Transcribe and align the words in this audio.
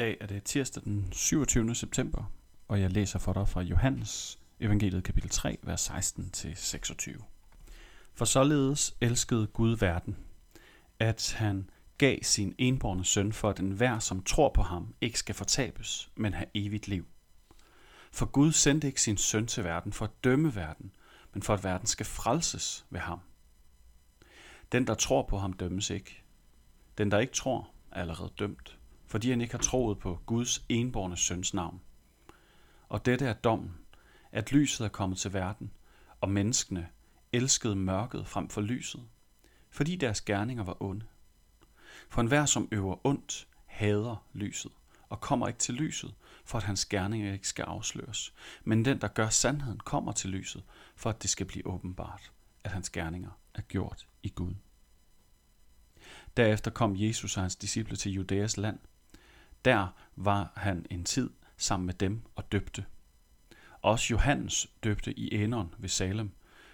dag 0.00 0.16
er 0.20 0.26
det 0.26 0.44
tirsdag 0.44 0.82
den 0.84 1.12
27. 1.12 1.74
september, 1.74 2.32
og 2.68 2.80
jeg 2.80 2.90
læser 2.90 3.18
for 3.18 3.32
dig 3.32 3.48
fra 3.48 3.60
Johannes 3.60 4.38
evangeliet 4.60 5.04
kapitel 5.04 5.30
3, 5.30 5.58
vers 5.62 5.90
16-26. 5.90 7.22
For 8.14 8.24
således 8.24 8.96
elskede 9.00 9.46
Gud 9.46 9.76
verden, 9.76 10.16
at 10.98 11.34
han 11.38 11.70
gav 11.98 12.18
sin 12.22 12.54
enborne 12.58 13.04
søn 13.04 13.32
for, 13.32 13.50
at 13.50 13.60
enhver, 13.60 13.98
som 13.98 14.22
tror 14.22 14.48
på 14.48 14.62
ham, 14.62 14.94
ikke 15.00 15.18
skal 15.18 15.34
fortabes, 15.34 16.10
men 16.14 16.34
have 16.34 16.48
evigt 16.54 16.88
liv. 16.88 17.06
For 18.12 18.26
Gud 18.26 18.52
sendte 18.52 18.86
ikke 18.86 19.02
sin 19.02 19.16
søn 19.16 19.46
til 19.46 19.64
verden 19.64 19.92
for 19.92 20.04
at 20.04 20.24
dømme 20.24 20.54
verden, 20.54 20.92
men 21.32 21.42
for 21.42 21.54
at 21.54 21.64
verden 21.64 21.86
skal 21.86 22.06
frelses 22.06 22.86
ved 22.90 23.00
ham. 23.00 23.20
Den, 24.72 24.86
der 24.86 24.94
tror 24.94 25.26
på 25.28 25.38
ham, 25.38 25.52
dømmes 25.52 25.90
ikke. 25.90 26.22
Den, 26.98 27.10
der 27.10 27.18
ikke 27.18 27.32
tror, 27.32 27.70
er 27.90 28.00
allerede 28.00 28.32
dømt, 28.38 28.79
fordi 29.10 29.30
han 29.30 29.40
ikke 29.40 29.54
har 29.54 29.62
troet 29.62 29.98
på 29.98 30.18
Guds 30.26 30.64
enborne 30.68 31.16
søns 31.16 31.54
navn. 31.54 31.80
Og 32.88 33.06
dette 33.06 33.26
er 33.26 33.32
dommen, 33.32 33.74
at 34.32 34.52
lyset 34.52 34.84
er 34.84 34.88
kommet 34.88 35.18
til 35.18 35.32
verden, 35.32 35.70
og 36.20 36.30
menneskene 36.30 36.88
elskede 37.32 37.76
mørket 37.76 38.26
frem 38.26 38.48
for 38.48 38.60
lyset, 38.60 39.02
fordi 39.70 39.96
deres 39.96 40.20
gerninger 40.20 40.64
var 40.64 40.82
onde. 40.82 41.06
For 42.08 42.20
enhver, 42.20 42.46
som 42.46 42.68
øver 42.72 43.06
ondt, 43.06 43.48
hader 43.66 44.26
lyset, 44.32 44.72
og 45.08 45.20
kommer 45.20 45.48
ikke 45.48 45.58
til 45.58 45.74
lyset, 45.74 46.14
for 46.44 46.58
at 46.58 46.64
hans 46.64 46.84
gerninger 46.84 47.32
ikke 47.32 47.48
skal 47.48 47.62
afsløres. 47.62 48.34
Men 48.64 48.84
den, 48.84 49.00
der 49.00 49.08
gør 49.08 49.28
sandheden, 49.28 49.80
kommer 49.80 50.12
til 50.12 50.30
lyset, 50.30 50.62
for 50.96 51.10
at 51.10 51.22
det 51.22 51.30
skal 51.30 51.46
blive 51.46 51.66
åbenbart, 51.66 52.32
at 52.64 52.70
hans 52.70 52.90
gerninger 52.90 53.30
er 53.54 53.62
gjort 53.62 54.08
i 54.22 54.28
Gud. 54.28 54.54
Derefter 56.36 56.70
kom 56.70 56.96
Jesus 56.96 57.36
og 57.36 57.42
hans 57.42 57.56
disciple 57.56 57.96
til 57.96 58.12
Judæas 58.12 58.56
land. 58.56 58.78
Der 59.64 59.88
var 60.16 60.52
han 60.56 60.86
en 60.90 61.04
tid 61.04 61.30
sammen 61.56 61.86
med 61.86 61.94
dem 61.94 62.22
og 62.36 62.52
døbte. 62.52 62.84
Også 63.82 64.06
Johannes 64.10 64.66
døbte 64.84 65.18
i 65.18 65.34
Enon 65.34 65.74
ved 65.78 65.88
Salem, 65.88 66.30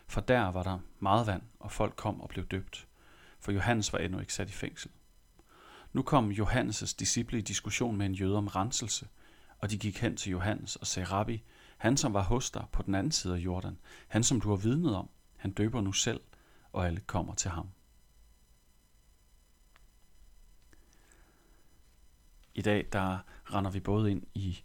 for 0.07 0.21
der 0.21 0.49
var 0.49 0.63
der 0.63 0.79
meget 1.01 1.27
vand, 1.27 1.43
og 1.61 1.73
folk 1.73 1.97
kom 1.97 2.21
og 2.21 2.29
blev 2.29 2.47
døbt, 2.47 2.89
for 3.41 3.53
Johannes 3.53 3.93
var 3.93 3.99
endnu 3.99 4.19
ikke 4.19 4.33
sat 4.33 4.49
i 4.49 4.53
fængsel. 4.53 4.91
Nu 5.93 6.03
kom 6.03 6.31
Johannes' 6.31 6.95
disciple 6.99 7.39
i 7.39 7.43
diskussion 7.43 7.97
med 7.97 8.07
en 8.07 8.15
jøde 8.15 8.37
om 8.37 8.47
renselse, 8.47 9.09
og 9.59 9.71
de 9.71 9.79
gik 9.79 9.99
hen 9.99 10.17
til 10.17 10.31
Johannes 10.31 10.77
og 10.77 10.87
sagde, 10.87 11.09
Rabbi, 11.09 11.43
han 11.79 11.97
som 11.97 12.15
var 12.15 12.23
hos 12.23 12.51
dig 12.51 12.65
på 12.73 12.83
den 12.83 12.95
anden 12.95 13.13
side 13.13 13.35
af 13.35 13.39
Jordan, 13.39 13.79
han 14.09 14.25
som 14.25 14.41
du 14.41 14.49
har 14.49 14.57
vidnet 14.57 14.97
om, 14.97 15.09
han 15.37 15.53
døber 15.53 15.81
nu 15.81 15.93
selv, 15.93 16.21
og 16.73 16.87
alle 16.87 17.01
kommer 17.01 17.35
til 17.35 17.51
ham. 17.51 17.69
I 22.57 22.63
dag 22.63 22.87
der 22.93 23.19
render 23.45 23.71
vi 23.71 23.81
både 23.81 24.11
ind 24.11 24.23
i 24.35 24.63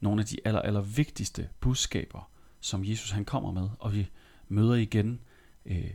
nogle 0.00 0.20
af 0.20 0.26
de 0.26 0.36
aller, 0.44 0.60
aller 0.60 0.80
vigtigste 0.80 1.48
budskaber, 1.60 2.30
som 2.60 2.84
Jesus 2.84 3.10
han 3.10 3.24
kommer 3.24 3.52
med, 3.52 3.68
og 3.78 3.94
vi 3.94 4.10
møder 4.48 4.74
igen 4.74 5.20
øh, 5.64 5.90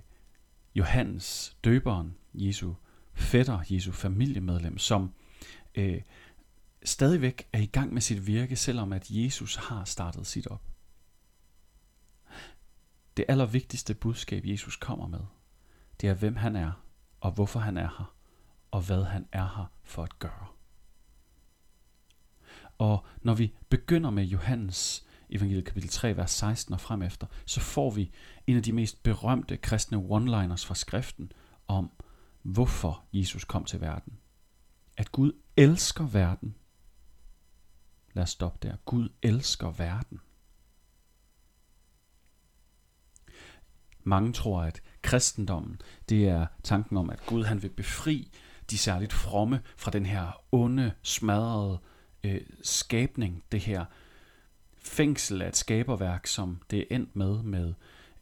Johannes, 0.75 1.57
døberen, 1.63 2.15
Jesu 2.33 2.73
fætter, 3.13 3.59
Jesu 3.69 3.91
familiemedlem, 3.91 4.77
som 4.77 5.13
øh, 5.75 6.01
stadigvæk 6.83 7.47
er 7.53 7.59
i 7.59 7.65
gang 7.65 7.93
med 7.93 8.01
sit 8.01 8.27
virke, 8.27 8.55
selvom 8.55 8.93
at 8.93 9.09
Jesus 9.09 9.55
har 9.55 9.85
startet 9.85 10.27
sit 10.27 10.47
op. 10.47 10.63
Det 13.17 13.25
allervigtigste 13.27 13.93
budskab, 13.93 14.45
Jesus 14.45 14.75
kommer 14.75 15.07
med, 15.07 15.21
det 16.01 16.09
er, 16.09 16.13
hvem 16.13 16.35
han 16.35 16.55
er, 16.55 16.71
og 17.19 17.31
hvorfor 17.31 17.59
han 17.59 17.77
er 17.77 17.89
her, 17.97 18.15
og 18.71 18.81
hvad 18.81 19.03
han 19.03 19.27
er 19.31 19.55
her 19.55 19.65
for 19.83 20.03
at 20.03 20.19
gøre. 20.19 20.52
Og 22.77 23.05
når 23.21 23.33
vi 23.33 23.53
begynder 23.69 24.09
med 24.09 24.23
Johannes 24.23 25.05
evangeliet 25.29 25.65
kapitel 25.65 25.89
3, 25.89 26.17
vers 26.17 26.31
16 26.31 26.73
og 26.73 26.81
frem 26.81 27.01
efter, 27.01 27.27
så 27.45 27.59
får 27.59 27.91
vi 27.91 28.11
en 28.47 28.57
af 28.57 28.63
de 28.63 28.71
mest 28.71 29.03
berømte 29.03 29.57
kristne 29.57 29.97
one-liners 29.97 30.65
fra 30.65 30.75
skriften 30.75 31.31
om, 31.67 31.91
hvorfor 32.41 33.03
Jesus 33.13 33.43
kom 33.43 33.65
til 33.65 33.81
verden. 33.81 34.13
At 34.97 35.11
Gud 35.11 35.31
elsker 35.57 36.07
verden. 36.07 36.55
Lad 38.13 38.23
os 38.23 38.29
stoppe 38.29 38.67
der. 38.67 38.75
Gud 38.85 39.09
elsker 39.21 39.71
verden. 39.71 40.19
Mange 44.03 44.33
tror, 44.33 44.61
at 44.61 44.81
kristendommen, 45.01 45.81
det 46.09 46.27
er 46.27 46.47
tanken 46.63 46.97
om, 46.97 47.09
at 47.09 47.25
Gud 47.25 47.43
han 47.43 47.61
vil 47.63 47.69
befri 47.69 48.31
de 48.69 48.77
særligt 48.77 49.13
fromme 49.13 49.61
fra 49.77 49.91
den 49.91 50.05
her 50.05 50.43
onde, 50.51 50.93
smadrede 51.01 51.73
øh, 51.73 51.92
Øh, 52.23 52.41
skabning, 52.61 53.43
det 53.51 53.59
her 53.59 53.85
fængsel 54.77 55.41
af 55.41 55.47
et 55.47 55.55
skaberværk, 55.55 56.27
som 56.27 56.61
det 56.69 56.79
er 56.79 56.95
endt 56.95 57.15
med, 57.15 57.43
med 57.43 57.73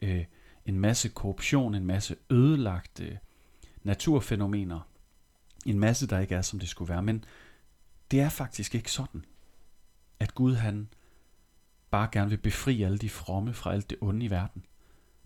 øh, 0.01 0.25
en 0.65 0.79
masse 0.79 1.09
korruption, 1.09 1.75
en 1.75 1.85
masse 1.85 2.15
ødelagte 2.29 3.05
øh, 3.05 3.17
naturfænomener, 3.83 4.79
en 5.65 5.79
masse, 5.79 6.07
der 6.07 6.19
ikke 6.19 6.35
er, 6.35 6.41
som 6.41 6.59
det 6.59 6.69
skulle 6.69 6.89
være. 6.89 7.03
Men 7.03 7.25
det 8.11 8.19
er 8.21 8.29
faktisk 8.29 8.75
ikke 8.75 8.91
sådan, 8.91 9.25
at 10.19 10.35
Gud 10.35 10.55
han 10.55 10.89
bare 11.89 12.09
gerne 12.11 12.29
vil 12.29 12.37
befri 12.37 12.83
alle 12.83 12.97
de 12.97 13.09
fromme 13.09 13.53
fra 13.53 13.73
alt 13.73 13.89
det 13.89 13.97
onde 14.01 14.25
i 14.25 14.29
verden. 14.29 14.65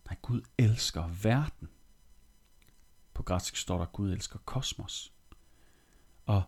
Nej, 0.06 0.18
Gud 0.22 0.42
elsker 0.58 1.08
verden. 1.08 1.70
På 3.14 3.24
græsk 3.24 3.56
står 3.56 3.78
der, 3.78 3.86
Gud 3.86 4.12
elsker 4.12 4.40
kosmos. 4.46 5.14
Og 6.26 6.44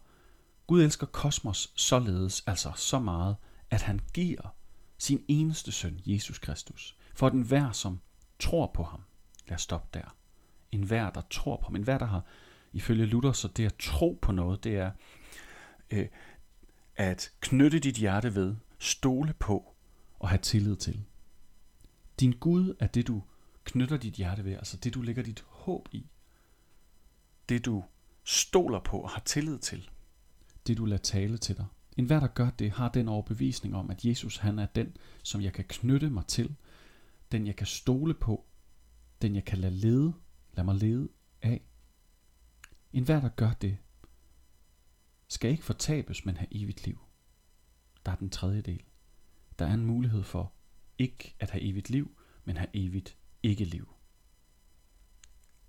Gud 0.68 0.84
elsker 0.84 1.08
kosmos 1.08 1.74
således, 1.76 2.44
altså 2.48 2.72
så 2.76 3.00
meget, 3.00 3.36
at 3.70 3.82
han 3.82 4.02
giver 4.14 4.56
sin 4.98 5.26
eneste 5.28 5.72
søn, 5.72 6.00
Jesus 6.06 6.40
Kristus, 6.40 6.98
for 7.16 7.30
den 7.30 7.42
hver, 7.42 7.72
som 7.72 8.00
tror 8.40 8.72
på 8.74 8.84
ham. 8.84 9.02
Lad 9.48 9.56
os 9.56 9.62
stoppe 9.62 10.00
der. 10.00 10.16
En 10.72 10.84
hver, 10.84 11.10
der 11.10 11.22
tror 11.32 11.58
på 11.58 11.64
ham. 11.64 11.76
En 11.76 11.84
hver, 11.84 11.98
der 11.98 12.06
har, 12.06 12.26
ifølge 12.74 13.06
Luther, 13.06 13.32
så 13.32 13.48
det 13.48 13.66
at 13.66 13.76
tro 13.80 14.20
på 14.22 14.32
noget, 14.32 14.64
det 14.64 14.78
er 14.78 14.92
øh, 15.92 16.08
at 16.96 17.32
knytte 17.40 17.80
dit 17.80 17.96
hjerte 17.96 18.36
ved, 18.36 18.56
stole 18.80 19.34
på 19.34 19.76
og 20.20 20.30
have 20.30 20.40
tillid 20.40 20.76
til. 20.76 21.04
Din 22.20 22.32
Gud 22.32 22.76
er 22.80 22.88
det, 22.88 23.08
du 23.08 23.24
knytter 23.64 23.98
dit 23.98 24.14
hjerte 24.14 24.46
ved, 24.46 24.54
altså 24.54 24.78
det, 24.78 24.94
du 24.94 25.02
lægger 25.02 25.24
dit 25.24 25.44
håb 25.48 25.90
i. 25.92 26.10
Det, 27.50 27.66
du 27.66 27.84
stoler 28.24 28.80
på 28.80 29.00
og 29.00 29.10
har 29.10 29.22
tillid 29.26 29.60
til 29.60 29.90
det 30.68 30.78
du 30.78 30.86
lader 30.86 31.02
tale 31.02 31.38
til 31.38 31.58
dig. 31.58 31.66
En 31.98 32.06
hver, 32.06 32.20
der 32.20 32.28
gør 32.28 32.50
det, 32.50 32.72
har 32.72 32.90
den 32.90 33.08
overbevisning 33.08 33.76
om, 33.76 33.90
at 33.90 34.06
Jesus 34.06 34.38
han 34.38 34.60
er 34.60 34.66
den, 34.66 34.98
som 35.24 35.42
jeg 35.42 35.54
kan 35.54 35.66
knytte 35.70 36.10
mig 36.10 36.26
til, 36.26 36.56
den 37.32 37.48
jeg 37.48 37.56
kan 37.56 37.68
stole 37.68 38.14
på, 38.14 38.46
den 39.22 39.36
jeg 39.36 39.46
kan 39.46 39.58
lade 39.58 39.74
lede, 39.74 40.14
lade 40.54 40.66
mig 40.66 40.76
lede 40.76 41.10
af. 41.42 41.62
En 42.94 43.04
hver, 43.04 43.22
der 43.22 43.30
gør 43.30 43.52
det, 43.52 43.78
skal 45.28 45.52
ikke 45.52 45.64
fortabes, 45.64 46.26
men 46.26 46.38
have 46.38 46.48
evigt 46.52 46.86
liv. 46.86 47.00
Der 48.06 48.12
er 48.12 48.16
den 48.16 48.30
tredje 48.30 48.62
del. 48.62 48.84
Der 49.60 49.66
er 49.66 49.74
en 49.74 49.86
mulighed 49.86 50.24
for 50.24 50.54
ikke 50.98 51.36
at 51.40 51.50
have 51.50 51.62
evigt 51.62 51.90
liv, 51.90 52.18
men 52.44 52.58
have 52.58 52.70
evigt 52.74 53.18
ikke-liv. 53.44 53.94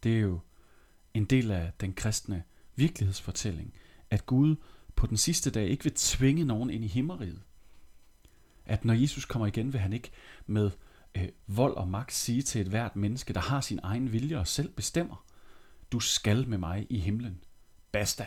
Det 0.03 0.17
er 0.17 0.21
jo 0.21 0.41
en 1.15 1.25
del 1.25 1.51
af 1.51 1.73
den 1.81 1.95
kristne 1.95 2.45
virkelighedsfortælling, 2.77 3.75
at 4.11 4.27
Gud 4.27 4.57
på 4.99 5.07
den 5.07 5.17
sidste 5.17 5.51
dag 5.51 5.69
ikke 5.69 5.85
vil 5.85 5.95
tvinge 5.95 6.45
nogen 6.45 6.71
ind 6.71 6.85
i 6.85 6.89
himmeriget. 6.89 7.43
At 8.67 8.85
når 8.85 8.95
Jesus 8.95 9.25
kommer 9.25 9.47
igen, 9.47 9.73
vil 9.73 9.81
han 9.81 9.93
ikke 9.93 10.11
med 10.47 10.71
øh, 11.15 11.29
vold 11.47 11.77
og 11.77 11.89
magt 11.89 12.13
sige 12.13 12.43
til 12.43 12.61
et 12.61 12.67
hvert 12.67 12.97
menneske, 12.97 13.33
der 13.33 13.41
har 13.41 13.61
sin 13.61 13.81
egen 13.83 14.13
vilje 14.13 14.39
og 14.39 14.47
selv 14.47 14.69
bestemmer, 14.69 15.25
du 15.93 16.01
skal 16.01 16.49
med 16.49 16.59
mig 16.59 16.87
i 16.91 16.99
himlen. 16.99 17.41
Basta. 17.93 18.27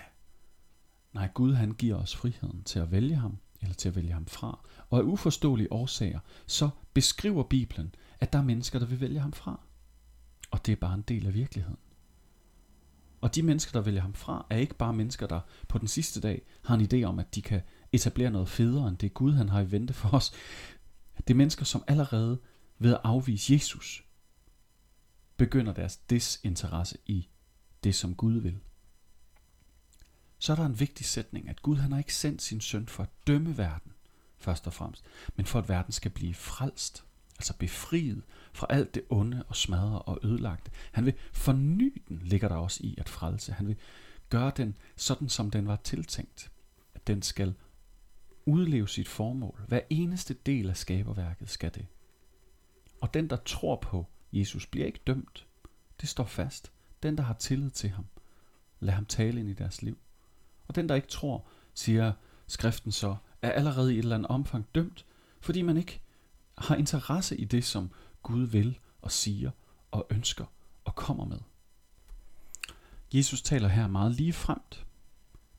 Nej, 1.14 1.30
Gud 1.34 1.54
han 1.54 1.72
giver 1.72 1.96
os 1.96 2.16
friheden 2.16 2.64
til 2.64 2.80
at 2.80 2.92
vælge 2.92 3.16
ham, 3.16 3.38
eller 3.62 3.76
til 3.76 3.90
at 3.90 3.96
vælge 3.96 4.14
ham 4.14 4.26
fra. 4.26 4.60
Og 4.90 5.00
af 5.00 5.04
uforståelige 5.04 5.72
årsager, 5.72 6.20
så 6.48 6.70
beskriver 6.94 7.44
Bibelen, 7.44 7.96
at 8.20 8.34
der 8.34 8.40
er 8.40 8.44
mennesker, 8.44 8.80
der 8.80 8.86
vil 8.86 9.02
vælge 9.02 9.20
ham 9.20 9.34
fra. 9.34 9.60
Og 10.52 10.66
det 10.66 10.72
er 10.72 10.76
bare 10.76 10.94
en 10.94 11.02
del 11.02 11.28
af 11.28 11.34
virkeligheden. 11.34 11.80
Og 13.22 13.36
de 13.36 13.44
mennesker, 13.44 13.72
der 13.72 13.82
vælger 13.82 14.02
ham 14.02 14.14
fra, 14.14 14.46
er 14.50 14.58
ikke 14.58 14.76
bare 14.76 14.94
mennesker, 14.94 15.28
der 15.28 15.40
på 15.68 15.78
den 15.78 15.88
sidste 15.88 16.22
dag 16.22 16.42
har 16.64 16.76
en 16.76 16.88
idé 16.94 17.04
om, 17.04 17.20
at 17.20 17.36
de 17.36 17.42
kan 17.42 17.62
etablere 17.92 18.32
noget 18.32 18.50
federe, 18.50 18.88
end 18.88 18.98
det 18.98 19.14
Gud 19.14 19.34
han 19.34 19.50
har 19.50 19.62
i 19.62 19.72
vente 19.72 19.94
for 19.94 20.14
os. 20.14 20.32
Det 21.18 21.30
er 21.34 21.38
mennesker, 21.38 21.66
som 21.66 21.84
allerede 21.88 22.40
ved 22.80 22.94
at 22.94 23.02
afvise 23.04 23.54
Jesus, 23.54 24.04
begynder 25.38 25.74
deres 25.74 25.98
desinteresse 25.98 26.98
i 27.06 27.30
det, 27.84 27.96
som 27.96 28.16
Gud 28.16 28.34
vil. 28.34 28.60
Så 30.40 30.52
er 30.52 30.56
der 30.56 30.66
en 30.66 30.80
vigtig 30.80 31.06
sætning, 31.06 31.50
at 31.50 31.62
Gud 31.62 31.78
han 31.78 31.92
har 31.92 32.00
ikke 32.00 32.16
sendt 32.16 32.42
sin 32.42 32.62
søn 32.62 32.88
for 32.88 33.04
at 33.04 33.10
dømme 33.28 33.58
verden, 33.58 33.92
først 34.38 34.68
og 34.68 34.74
fremmest, 34.74 35.06
men 35.36 35.46
for 35.46 35.60
at 35.60 35.70
verden 35.70 35.92
skal 35.92 36.12
blive 36.12 36.34
frelst 36.34 37.06
altså 37.42 37.54
befriet 37.58 38.24
fra 38.54 38.68
alt 38.70 38.96
det 38.96 39.04
onde 39.10 39.44
og 39.48 39.56
smadre 39.56 40.02
og 40.02 40.20
ødelagte. 40.24 40.72
Han 40.92 41.06
vil 41.06 41.14
forny 41.34 42.02
den, 42.08 42.22
ligger 42.24 42.48
der 42.48 42.56
også 42.56 42.80
i 42.84 42.96
at 42.98 43.10
frelse. 43.10 43.54
Han 43.54 43.68
vil 43.68 43.76
gøre 44.30 44.52
den 44.58 44.78
sådan, 44.96 45.30
som 45.30 45.52
den 45.52 45.68
var 45.68 45.76
tiltænkt. 45.76 46.52
At 46.94 47.08
den 47.08 47.22
skal 47.22 47.54
udleve 48.46 48.88
sit 48.88 49.08
formål. 49.08 49.62
Hver 49.68 49.80
eneste 49.90 50.34
del 50.34 50.70
af 50.70 50.78
skaberværket 50.78 51.50
skal 51.50 51.74
det. 51.76 51.86
Og 53.02 53.14
den, 53.14 53.30
der 53.30 53.36
tror 53.36 53.76
på 53.76 54.06
Jesus, 54.34 54.68
bliver 54.68 54.86
ikke 54.86 55.02
dømt. 55.08 55.48
Det 56.02 56.10
står 56.10 56.26
fast. 56.26 56.72
Den, 57.04 57.18
der 57.18 57.24
har 57.24 57.34
tillid 57.34 57.70
til 57.70 57.90
ham, 57.90 58.06
lad 58.80 58.94
ham 58.94 59.06
tale 59.06 59.40
ind 59.40 59.50
i 59.50 59.54
deres 59.54 59.82
liv. 59.82 59.98
Og 60.68 60.76
den, 60.76 60.90
der 60.90 60.96
ikke 60.96 61.08
tror, 61.08 61.46
siger 61.74 62.14
skriften 62.48 62.92
så, 62.92 63.16
er 63.42 63.52
allerede 63.52 63.94
i 63.94 63.98
et 63.98 64.04
eller 64.04 64.16
andet 64.16 64.32
omfang 64.32 64.66
dømt, 64.76 65.06
fordi 65.40 65.62
man 65.62 65.78
ikke 65.78 66.02
har 66.58 66.76
interesse 66.76 67.38
i 67.38 67.46
det, 67.46 67.64
som 67.64 67.90
Gud 68.24 68.44
vil 68.44 68.80
og 69.02 69.12
siger 69.12 69.52
og 69.92 70.08
ønsker 70.10 70.46
og 70.86 70.96
kommer 70.96 71.26
med. 71.26 71.40
Jesus 73.14 73.42
taler 73.42 73.68
her 73.68 73.88
meget 73.88 74.12
lige 74.12 74.34
fremt 74.34 74.86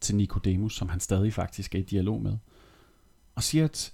til 0.01 0.17
Nikodemus, 0.17 0.77
som 0.77 0.89
han 0.89 1.01
stadig 1.01 1.33
faktisk 1.33 1.75
er 1.75 1.79
i 1.79 1.83
dialog 1.83 2.23
med, 2.23 2.39
og 3.35 3.43
siger, 3.43 3.65
at 3.65 3.93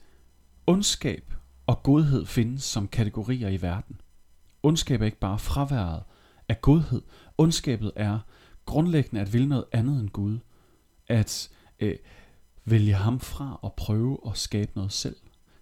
ondskab 0.66 1.34
og 1.66 1.82
godhed 1.82 2.26
findes 2.26 2.64
som 2.64 2.88
kategorier 2.88 3.48
i 3.48 3.62
verden. 3.62 4.00
Ondskab 4.62 5.00
er 5.00 5.06
ikke 5.06 5.18
bare 5.18 5.38
fraværet 5.38 6.02
af 6.48 6.60
godhed. 6.60 7.02
Ondskabet 7.38 7.92
er 7.96 8.18
grundlæggende 8.64 9.20
at 9.20 9.32
ville 9.32 9.48
noget 9.48 9.64
andet 9.72 10.00
end 10.00 10.10
Gud. 10.10 10.38
At 11.06 11.50
øh, 11.80 11.96
vælge 12.64 12.94
ham 12.94 13.20
fra 13.20 13.58
og 13.62 13.74
prøve 13.74 14.18
at 14.26 14.38
skabe 14.38 14.72
noget 14.74 14.92
selv. 14.92 15.16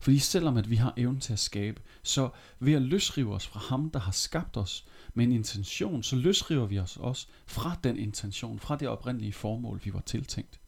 Fordi 0.07 0.19
selvom 0.19 0.57
at 0.57 0.71
vi 0.71 0.77
har 0.77 0.95
evnen 0.97 1.21
til 1.21 1.33
at 1.33 1.39
skabe, 1.39 1.83
så 2.03 2.31
ved 2.59 2.73
at 2.73 2.83
løsrive 2.83 3.35
os 3.35 3.47
fra 3.47 3.61
ham, 3.61 3.91
der 3.91 3.99
har 3.99 4.13
skabt 4.13 4.57
os 4.57 4.87
med 5.15 5.25
en 5.25 5.33
intention, 5.33 6.03
så 6.03 6.17
løsriver 6.17 6.67
vi 6.67 6.79
os 6.79 6.97
også 6.97 7.27
fra 7.47 7.77
den 7.85 7.97
intention, 7.97 8.59
fra 8.59 8.77
det 8.77 8.89
oprindelige 8.89 9.33
formål, 9.33 9.81
vi 9.85 9.93
var 9.93 10.01
tiltænkt. 10.01 10.61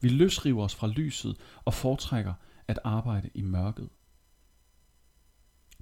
Vi 0.00 0.08
løsriver 0.08 0.64
os 0.64 0.74
fra 0.74 0.86
lyset 0.86 1.36
og 1.64 1.74
foretrækker 1.74 2.34
at 2.66 2.78
arbejde 2.84 3.30
i 3.34 3.42
mørket. 3.42 3.88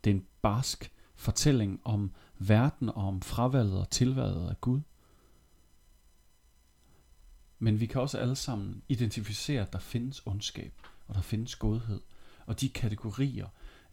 Det 0.05 0.11
er 0.11 0.15
en 0.15 0.27
barsk 0.43 0.93
fortælling 1.15 1.81
om 1.85 2.15
verden 2.38 2.88
og 2.88 3.09
om 3.09 3.23
fravalget 3.23 3.79
og 3.79 3.91
tilvalget 3.91 4.49
af 4.49 4.61
Gud. 4.61 4.81
Men 7.59 7.81
vi 7.81 7.87
kan 7.87 8.00
også 8.00 8.19
alle 8.19 8.37
sammen 8.37 8.83
identificere, 8.88 9.62
at 9.62 9.73
der 9.73 9.79
findes 9.79 10.23
ondskab, 10.27 10.73
og 11.06 11.15
der 11.15 11.23
findes 11.23 11.56
godhed, 11.56 12.00
og 12.46 12.60
de 12.60 12.69
kategorier 12.69 13.46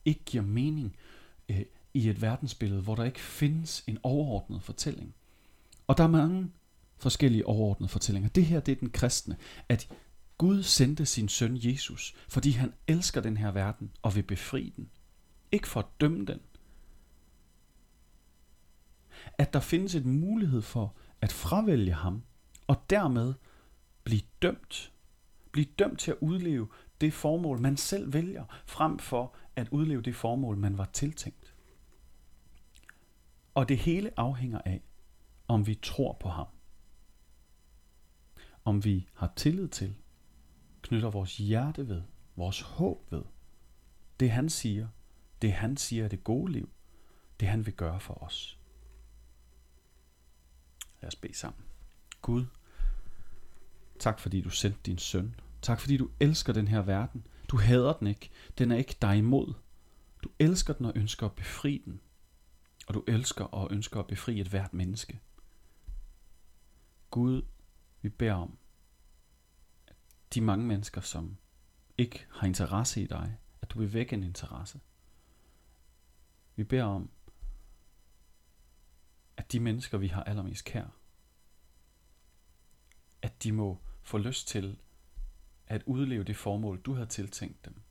ikke 0.06 0.24
giver 0.26 0.44
mening 0.44 0.96
øh, 1.50 1.62
i 1.94 2.10
et 2.10 2.22
verdensbillede, 2.22 2.82
hvor 2.82 2.96
der 2.96 3.04
ikke 3.04 3.20
findes 3.20 3.84
en 3.88 3.98
overordnet 4.04 4.64
fortælling. 4.64 5.16
Og 5.88 5.98
der 5.98 6.04
er 6.04 6.08
mange 6.08 6.52
forskellige 6.98 7.48
overordnede 7.48 7.90
fortællinger. 7.90 8.30
Det 8.30 8.46
her 8.46 8.60
det 8.60 8.72
er 8.72 8.76
den 8.76 8.90
kristne, 8.90 9.38
at 9.70 9.90
Gud 10.38 10.64
sendte 10.64 11.06
sin 11.06 11.30
søn 11.30 11.58
Jesus, 11.62 12.16
fordi 12.30 12.52
han 12.52 12.74
elsker 12.88 13.22
den 13.22 13.38
her 13.38 13.52
verden 13.52 13.92
og 14.02 14.16
vil 14.16 14.24
befri 14.24 14.74
den. 14.76 14.90
Ikke 15.52 15.68
for 15.68 15.80
at 15.80 15.86
dømme 16.02 16.26
den. 16.26 16.40
At 19.38 19.54
der 19.54 19.60
findes 19.60 19.96
en 19.96 20.20
mulighed 20.20 20.62
for 20.62 20.96
at 21.22 21.32
fravælge 21.32 21.94
ham, 21.94 22.24
og 22.68 22.86
dermed 22.90 23.34
blive 24.04 24.22
dømt. 24.42 24.92
Blive 25.52 25.68
dømt 25.80 26.00
til 26.00 26.12
at 26.12 26.18
udleve 26.22 26.68
det 27.04 27.14
formål, 27.14 27.60
man 27.60 27.78
selv 27.78 28.14
vælger, 28.14 28.46
frem 28.66 29.00
for 29.00 29.36
at 29.56 29.70
udleve 29.70 30.02
det 30.02 30.16
formål, 30.16 30.58
man 30.58 30.78
var 30.78 30.86
tiltænkt. 30.86 31.56
Og 33.54 33.70
det 33.70 33.78
hele 33.78 34.20
afhænger 34.20 34.62
af, 34.66 34.82
om 35.48 35.68
vi 35.68 35.76
tror 35.76 36.18
på 36.20 36.30
ham. 36.30 36.48
Om 38.66 38.86
vi 38.86 39.08
har 39.14 39.34
tillid 39.36 39.68
til, 39.68 39.96
knytter 40.82 41.10
vores 41.10 41.38
hjerte 41.38 41.88
ved, 41.88 42.02
vores 42.36 42.62
håb 42.62 43.12
ved. 43.12 43.24
Det 44.20 44.32
han 44.32 44.50
siger, 44.50 44.88
det 45.42 45.54
han 45.54 45.78
siger 45.78 46.04
er 46.04 46.08
det 46.08 46.24
gode 46.24 46.52
liv, 46.52 46.70
det 47.40 47.48
han 47.48 47.66
vil 47.66 47.74
gøre 47.74 48.00
for 48.00 48.24
os. 48.24 48.60
Lad 51.02 51.08
os 51.08 51.16
bede 51.16 51.38
sammen. 51.38 51.64
Gud, 52.22 52.46
tak 54.00 54.20
fordi 54.20 54.42
du 54.42 54.50
sendte 54.50 54.80
din 54.86 54.98
søn. 54.98 55.36
Tak 55.64 55.80
fordi 55.80 55.98
du 55.98 56.10
elsker 56.20 56.54
den 56.54 56.68
her 56.68 56.82
verden. 56.82 57.28
Du 57.48 57.58
hader 57.58 57.94
den 57.94 58.08
ikke. 58.08 58.30
Den 58.58 58.72
er 58.72 58.76
ikke 58.76 58.96
dig 59.02 59.18
imod. 59.18 59.54
Du 60.24 60.30
elsker 60.40 60.74
den 60.74 60.86
og 60.86 60.94
ønsker 60.96 61.26
at 61.26 61.36
befri 61.36 61.82
den. 61.86 62.02
Og 62.88 62.94
du 62.94 63.04
elsker 63.08 63.46
og 63.46 63.72
ønsker 63.72 64.00
at 64.00 64.08
befri 64.08 64.40
et 64.40 64.48
hvert 64.48 64.74
menneske. 64.74 65.22
Gud, 67.12 67.42
vi 68.02 68.10
beder 68.10 68.34
om, 68.34 68.58
at 69.88 69.96
de 70.34 70.42
mange 70.42 70.66
mennesker, 70.66 71.02
som 71.02 71.38
ikke 71.98 72.26
har 72.32 72.48
interesse 72.48 73.02
i 73.02 73.08
dig, 73.08 73.38
at 73.62 73.72
du 73.72 73.80
vil 73.80 73.94
vække 73.94 74.14
en 74.14 74.24
interesse. 74.24 74.80
Vi 76.56 76.64
beder 76.64 76.84
om, 76.84 77.10
at 79.38 79.52
de 79.52 79.60
mennesker, 79.60 79.98
vi 79.98 80.08
har 80.08 80.24
allermest 80.24 80.66
kær, 80.66 80.88
at 83.22 83.44
de 83.44 83.52
må 83.52 83.80
få 84.02 84.18
lyst 84.18 84.48
til 84.48 84.80
at 85.74 85.84
udleve 85.86 86.24
det 86.24 86.36
formål, 86.36 86.82
du 86.82 86.94
har 86.94 87.06
tiltænkt 87.06 87.66
dem, 87.66 87.82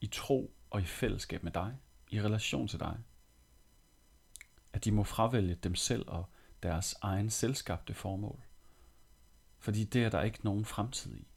i 0.00 0.06
tro 0.06 0.56
og 0.70 0.80
i 0.80 0.84
fællesskab 0.84 1.42
med 1.42 1.52
dig, 1.52 1.76
i 2.10 2.22
relation 2.22 2.68
til 2.68 2.80
dig. 2.80 2.98
At 4.72 4.84
de 4.84 4.92
må 4.92 5.04
fravælge 5.04 5.54
dem 5.54 5.74
selv 5.74 6.08
og 6.08 6.30
deres 6.62 6.94
egen 7.02 7.30
selskabte 7.30 7.94
formål. 7.94 8.42
Fordi 9.58 9.84
det 9.84 10.04
er 10.04 10.08
der 10.08 10.22
ikke 10.22 10.44
nogen 10.44 10.64
fremtid 10.64 11.16
i. 11.16 11.28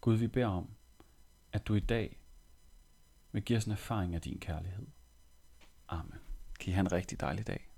Gud, 0.00 0.16
vi 0.16 0.26
beder 0.26 0.46
om, 0.46 0.70
at 1.52 1.66
du 1.66 1.74
i 1.74 1.80
dag 1.80 2.20
vil 3.32 3.42
give 3.42 3.56
os 3.56 3.64
en 3.64 3.72
erfaring 3.72 4.14
af 4.14 4.20
din 4.20 4.40
kærlighed. 4.40 4.86
Amen. 5.88 6.18
Kan 6.60 6.70
I 6.70 6.72
have 6.72 6.80
en 6.80 6.92
rigtig 6.92 7.20
dejlig 7.20 7.46
dag. 7.46 7.68